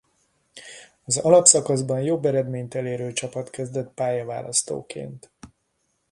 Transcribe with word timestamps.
Az 1.03 1.17
alapszakaszban 1.17 2.01
jobb 2.01 2.25
eredményt 2.25 2.75
elérő 2.75 3.13
csapat 3.13 3.49
kezdett 3.49 3.93
pályaválasztóként. 3.93 5.31